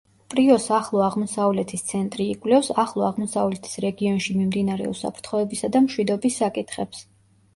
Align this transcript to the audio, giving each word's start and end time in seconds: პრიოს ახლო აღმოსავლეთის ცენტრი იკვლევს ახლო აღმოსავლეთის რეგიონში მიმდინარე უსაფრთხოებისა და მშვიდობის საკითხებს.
პრიოს 0.33 0.63
ახლო 0.75 1.01
აღმოსავლეთის 1.07 1.83
ცენტრი 1.89 2.23
იკვლევს 2.35 2.69
ახლო 2.83 3.05
აღმოსავლეთის 3.09 3.77
რეგიონში 3.85 4.37
მიმდინარე 4.39 4.89
უსაფრთხოებისა 4.93 5.69
და 5.77 5.83
მშვიდობის 5.89 6.39
საკითხებს. 6.43 7.05